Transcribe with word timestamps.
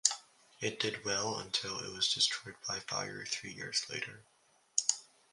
It 0.61 0.79
did 0.79 1.05
well 1.05 1.37
until 1.37 1.77
it 1.77 1.93
was 1.93 2.11
destroyed 2.11 2.55
by 2.67 2.79
fire 2.79 3.23
three 3.23 3.51
years 3.53 3.87
later. 3.87 4.23